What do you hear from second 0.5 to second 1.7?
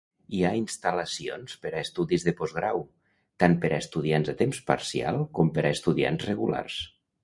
instal·lacions